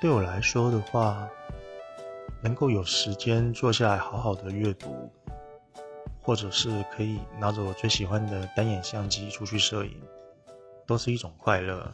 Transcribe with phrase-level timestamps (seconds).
[0.00, 1.28] 对我来说的话
[2.42, 5.10] 能够有时间坐下来好好的阅读
[6.20, 10.00] 或者是可以拿着我最喜欢的单眼相机出去摄影
[10.86, 11.92] 都是一种快乐。